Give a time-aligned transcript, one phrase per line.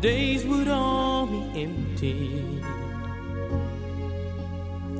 [0.00, 2.60] Days would all be empty.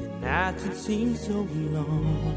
[0.01, 2.37] The nights would seem so long.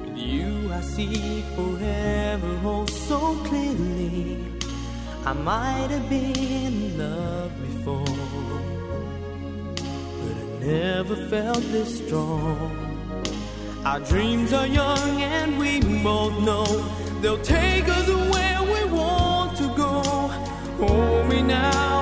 [0.00, 4.38] With you, I see forever oh so clearly.
[5.24, 8.04] I might have been in love before,
[10.18, 12.92] but I never felt this strong.
[13.84, 16.64] Our dreams are young and we both know
[17.20, 18.31] they'll take us where
[20.82, 22.01] Hold me now,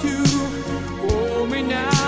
[0.00, 0.24] too.
[1.00, 1.99] Hold me now,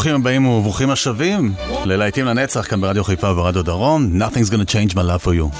[0.00, 5.02] ברוכים הבאים וברוכים השבים ללהיטים לנצח כאן ברדיו חיפה וברדיו דרום Nothing's gonna change my
[5.02, 5.56] love for you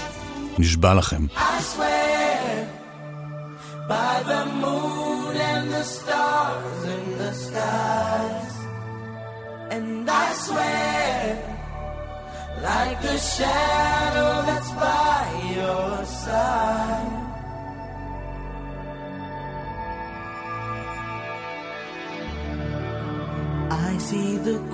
[0.59, 1.27] נשבע לכם
[3.89, 8.55] by the moon and the stars in the skies.
[9.75, 11.39] And I swear
[12.69, 13.70] like the shadow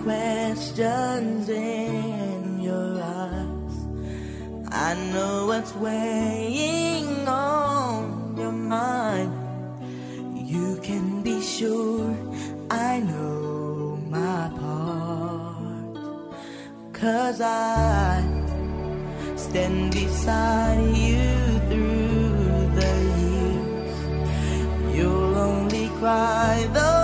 [0.07, 3.75] questions in your eyes.
[4.71, 9.33] I know what's weighing on your mind.
[10.53, 12.15] You can be sure
[12.71, 15.97] I know my part.
[16.93, 18.23] Cause I
[19.35, 21.27] stand beside you
[21.69, 23.95] through the years.
[24.97, 26.96] You'll only cry those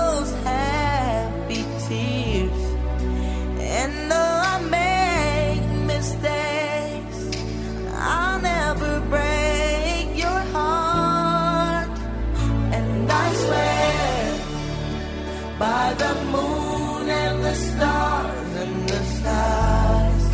[15.83, 20.25] by the moon and the stars and the stars.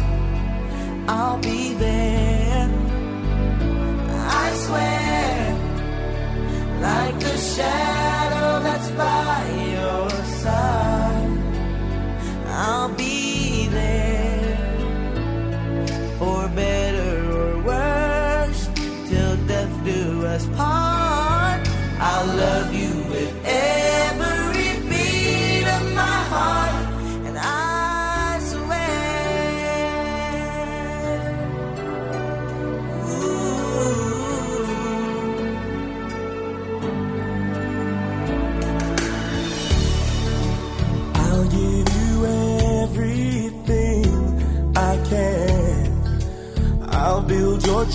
[1.17, 2.71] I'll be there.
[4.45, 5.37] I swear,
[6.87, 7.88] like a shadow.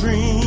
[0.04, 0.43] dream.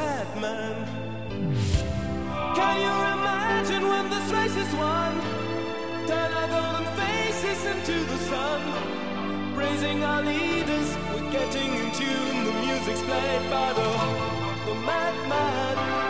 [0.00, 0.76] sad man.
[2.58, 5.12] Can you imagine when this race is won?
[6.08, 8.60] Turn our golden faces into the sun.
[9.56, 12.36] Praising our leaders, we're getting in tune.
[12.48, 13.88] The music's played by the,
[14.68, 16.09] the madman.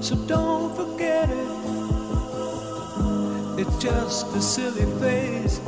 [0.00, 1.48] so don't forget it.
[3.60, 5.60] It's just a silly phase.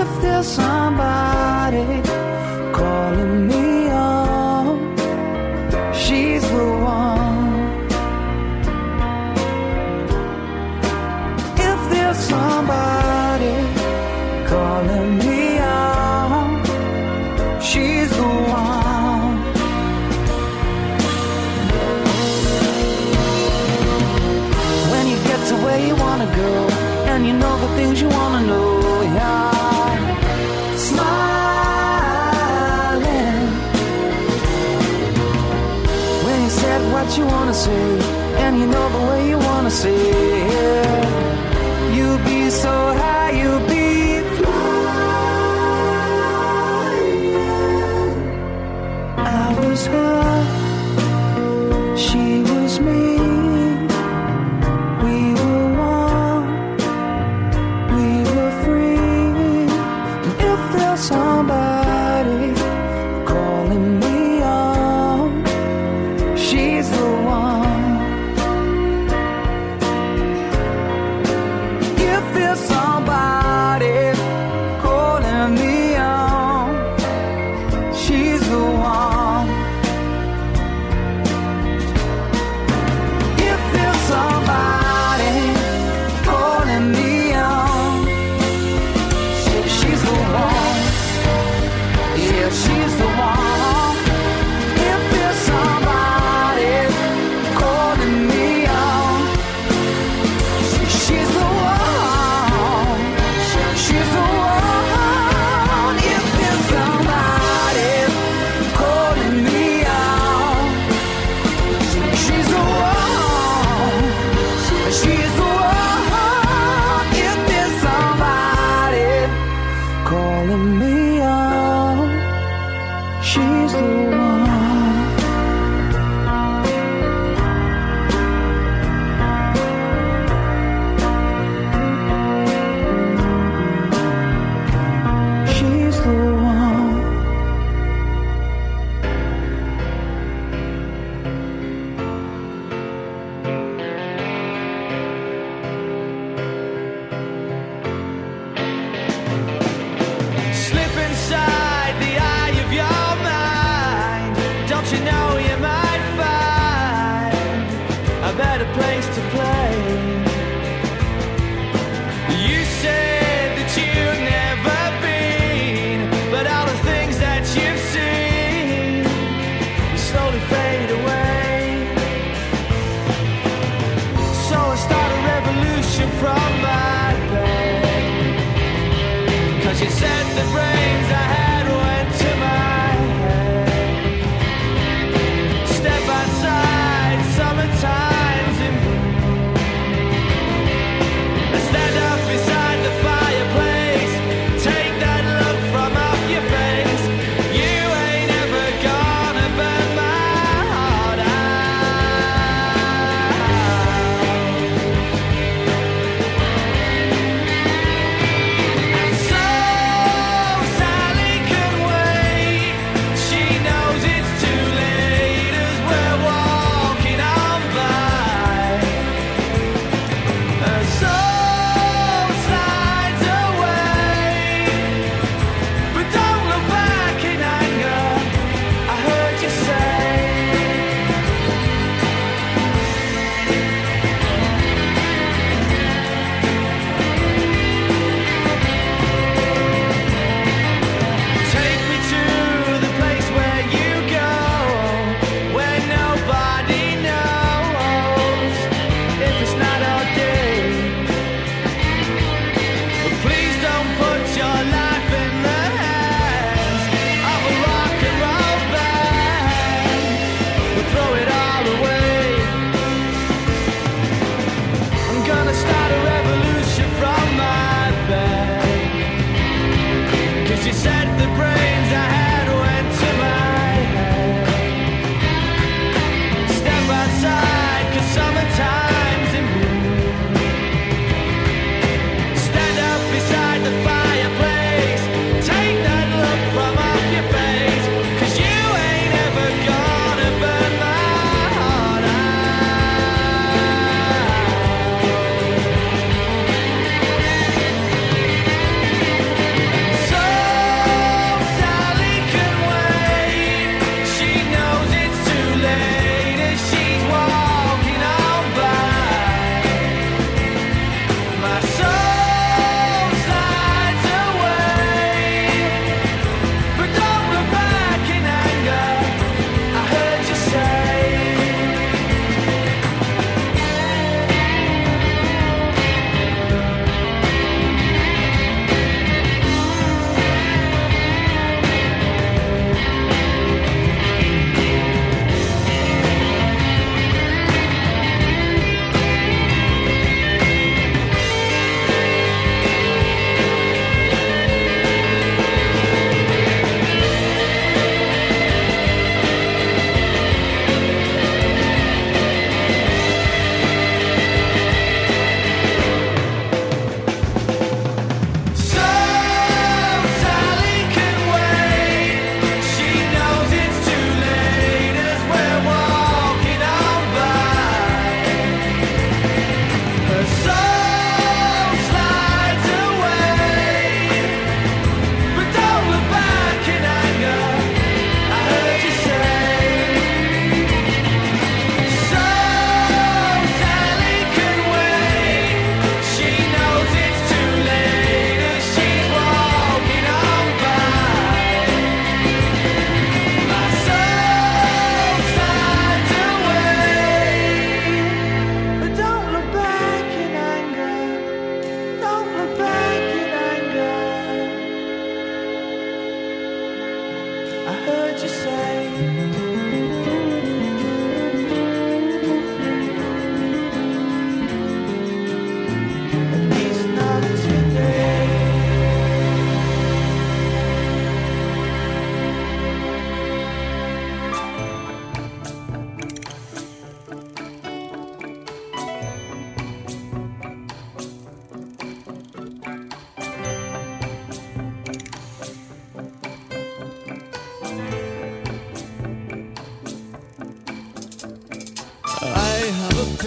[0.00, 2.02] If there's somebody
[2.72, 3.67] calling me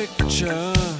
[0.07, 0.90] picture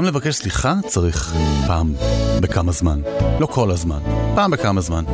[0.00, 1.34] גם לבקש סליחה צריך
[1.66, 1.94] פעם
[2.40, 3.00] בכמה זמן.
[3.40, 3.98] לא כל הזמן,
[4.34, 5.04] פעם בכמה זמן.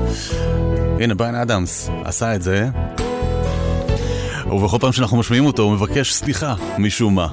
[1.01, 2.68] הנה, בריין אדמס עשה את זה,
[4.46, 7.29] ובכל פעם שאנחנו משמיעים אותו הוא מבקש סליחה, משום מה.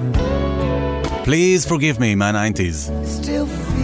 [1.24, 2.90] Please forgive me, my 90's.
[3.20, 3.83] Still feel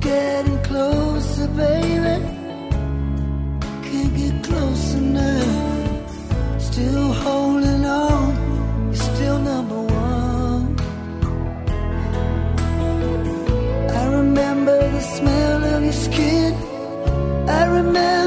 [0.00, 2.16] getting closer, baby.
[3.86, 6.62] Can't get close enough.
[6.62, 8.86] Still holding on.
[8.86, 10.78] You're still number one.
[14.00, 16.54] I remember the smell of your skin.
[17.48, 18.19] I remember.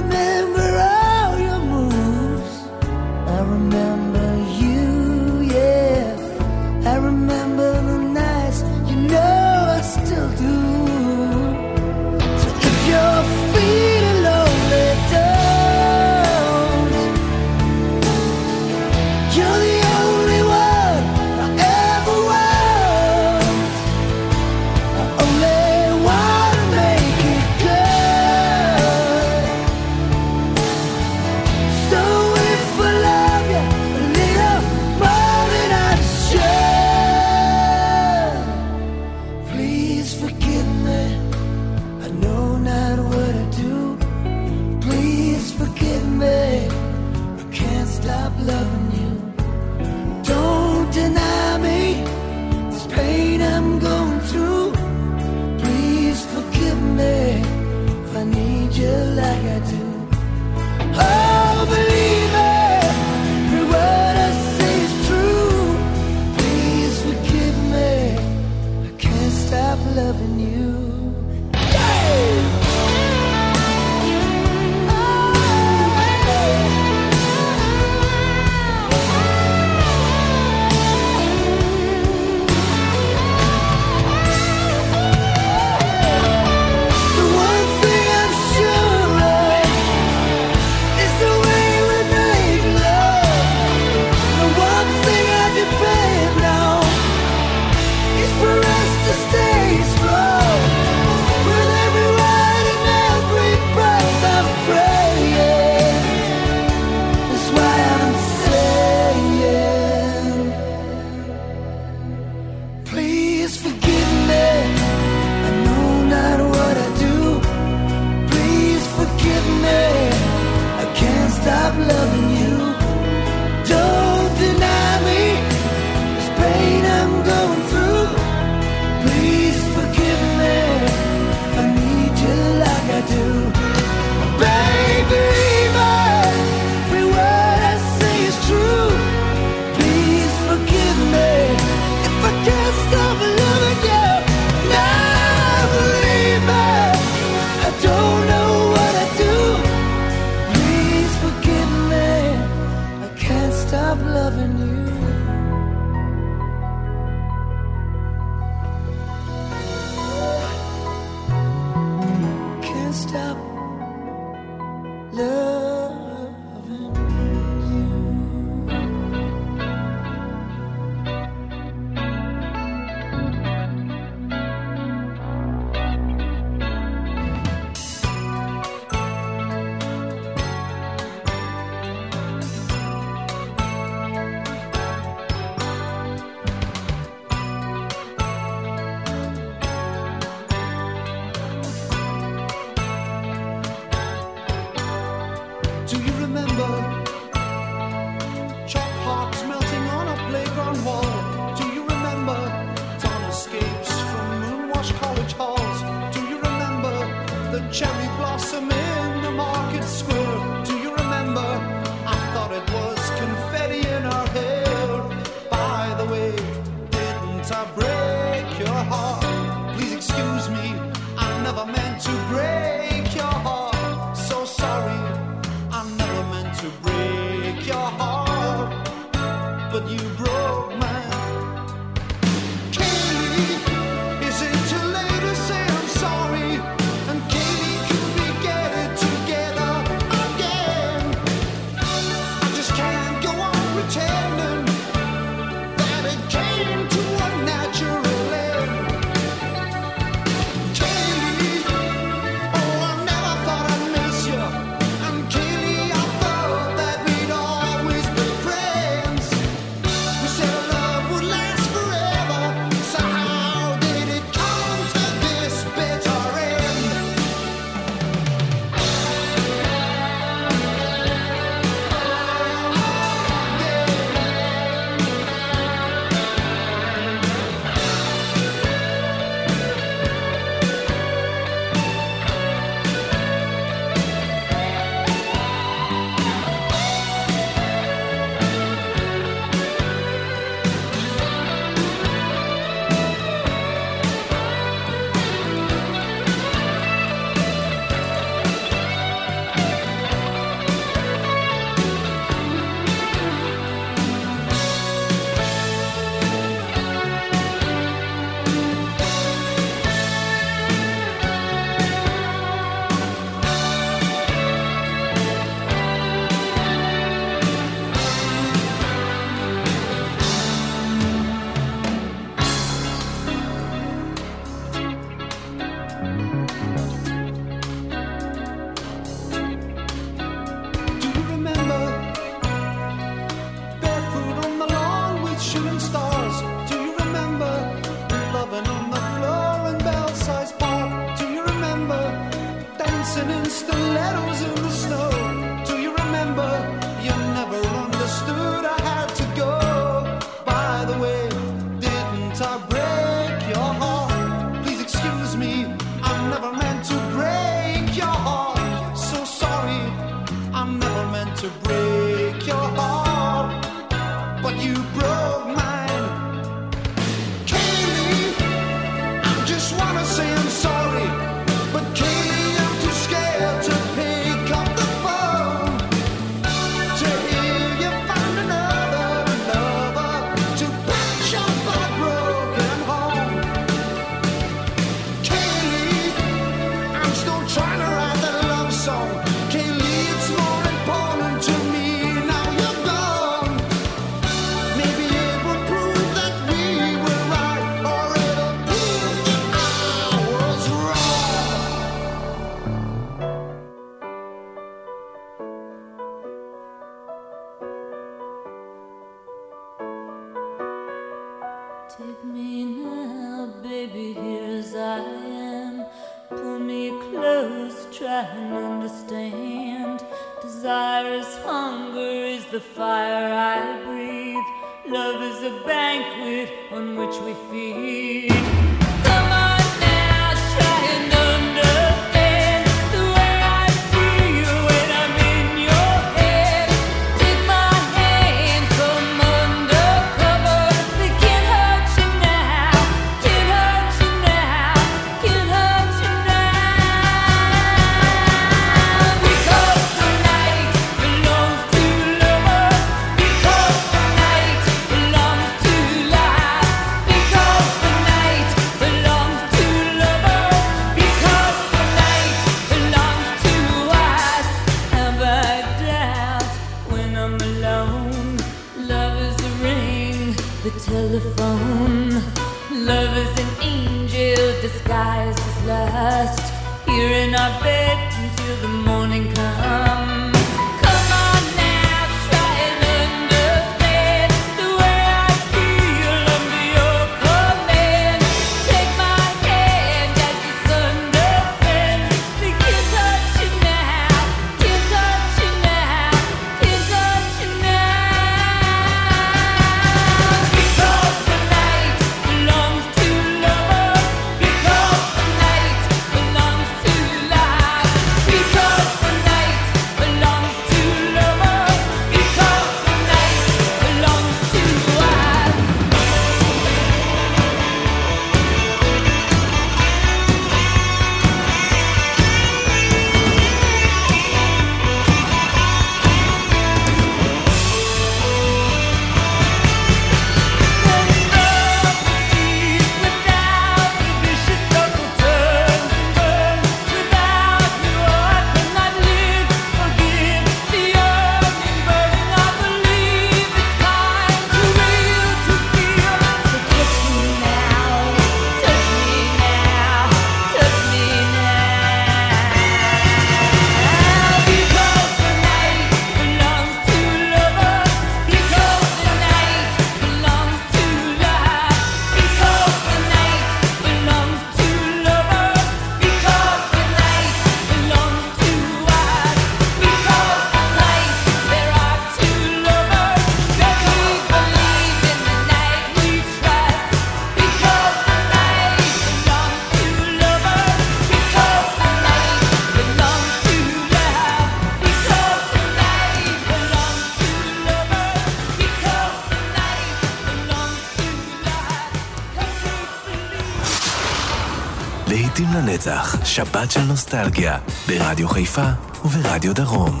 [596.30, 598.68] שבת של נוסטלגיה, ברדיו חיפה
[599.04, 600.00] וברדיו דרום.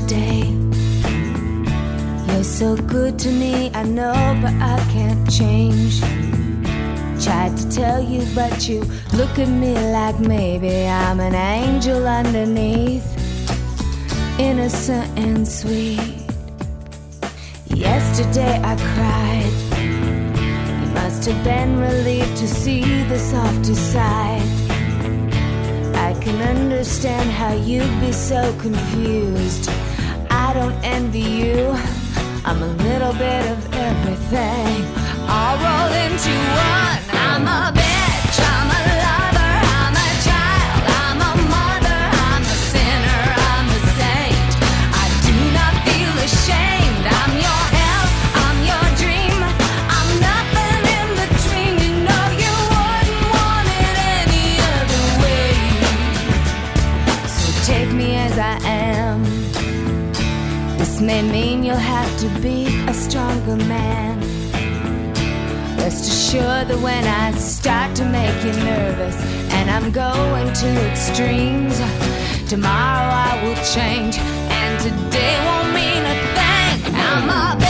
[0.00, 0.42] today.
[2.26, 6.00] You're so good to me, I know, but I can't change.
[7.24, 8.78] Tried to tell you, but you
[9.18, 13.19] look at me like maybe I'm an angel underneath
[14.40, 16.00] innocent and sweet.
[17.66, 19.54] Yesterday I cried.
[20.80, 24.48] You must have been relieved to see the softer side.
[26.08, 29.68] I can understand how you'd be so confused.
[30.30, 31.60] I don't envy you.
[32.46, 34.74] I'm a little bit of everything.
[35.38, 36.34] I'll roll into
[36.72, 37.00] one.
[37.28, 37.89] I'm a
[62.20, 64.20] to be a stronger man.
[65.78, 69.16] Rest assured that when I start to make you nervous
[69.54, 71.78] and I'm going to extremes,
[72.46, 76.94] tomorrow I will change and today won't mean a thing.
[76.94, 77.69] I'm a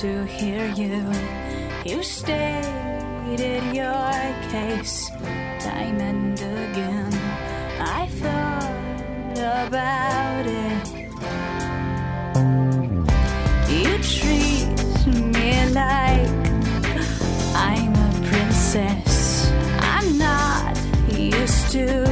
[0.00, 1.10] to hear you.
[1.86, 4.12] You stated your
[4.50, 5.08] case
[5.60, 7.14] time and again.
[7.80, 10.86] I thought about it.
[13.72, 14.68] You treat
[15.32, 16.28] me like
[17.56, 19.50] I'm a princess.
[19.80, 20.76] I'm not
[21.08, 22.04] used to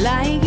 [0.00, 0.45] liking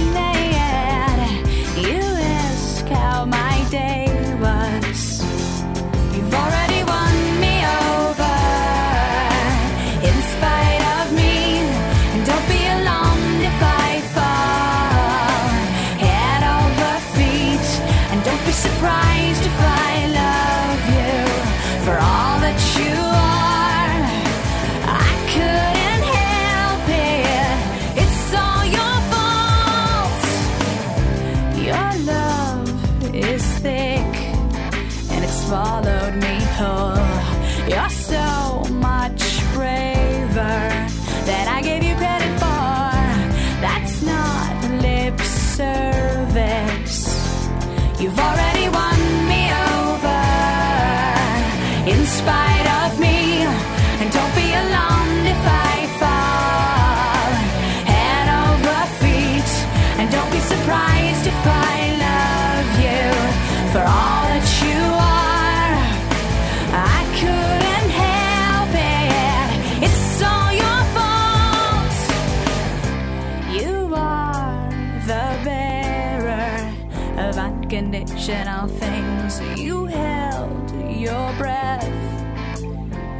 [77.40, 79.42] of unconditional things.
[79.60, 81.84] You held your breath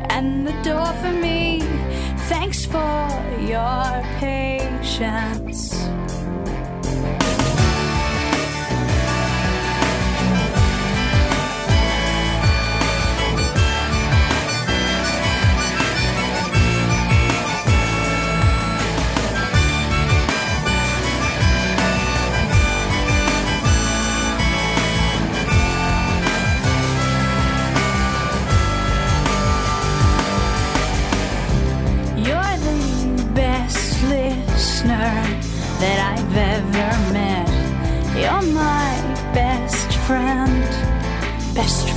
[0.10, 1.62] and the door for me.
[2.28, 3.10] Thanks for
[3.40, 5.99] your patience.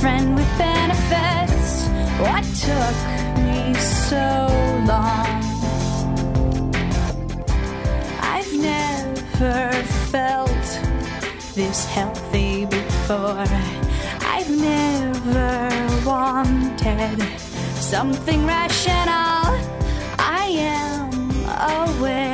[0.03, 1.87] Friend with benefits.
[2.23, 2.97] What took
[3.45, 3.73] me
[4.09, 4.27] so
[4.91, 5.29] long?
[8.33, 9.71] I've never
[10.11, 10.67] felt
[11.55, 13.47] this healthy before.
[14.35, 15.51] I've never
[16.05, 17.17] wanted
[17.93, 19.45] something rational.
[20.19, 20.45] I
[20.75, 21.11] am
[21.79, 22.32] aware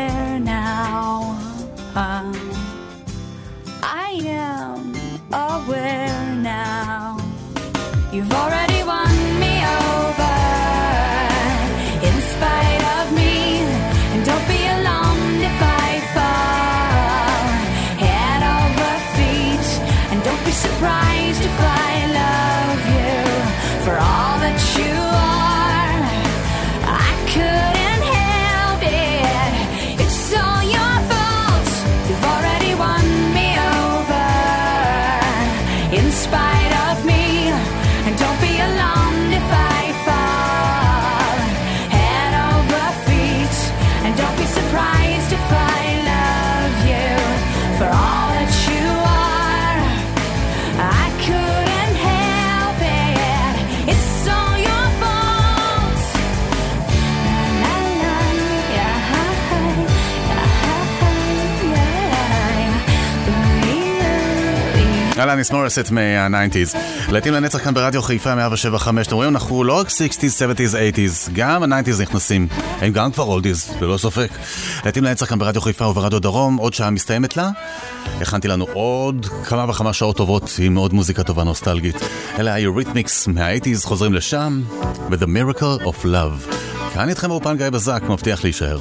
[65.19, 66.77] אהלן, מורסט מה-90's.
[67.11, 68.89] להיטים לנצח כאן ברדיו חיפה 107.5.
[69.07, 72.47] אתם רואים, אנחנו לא רק 60's, 70's, 80's, גם ה-90's נכנסים.
[72.81, 74.29] הם גם כבר אולדיז, ללא ספק.
[74.83, 77.49] להיטים לנצח כאן ברדיו חיפה וברדיו דרום, עוד שעה מסתיימת לה.
[78.21, 81.95] הכנתי לנו עוד כמה וכמה שעות טובות עם עוד מוזיקה טובה נוסטלגית.
[82.39, 84.61] אלה היוריתמיקס מה-80's חוזרים לשם,
[85.11, 86.55] ו-The Miracle of Love.
[86.93, 88.79] כאן איתכם באופן גיא בזק, מבטיח להישאר.